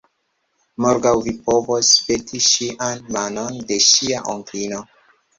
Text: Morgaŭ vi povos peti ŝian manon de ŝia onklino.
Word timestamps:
Morgaŭ 0.83 1.09
vi 1.25 1.33
povos 1.49 1.91
peti 2.07 2.41
ŝian 2.45 3.03
manon 3.17 3.59
de 3.73 3.77
ŝia 3.89 4.23
onklino. 4.33 4.81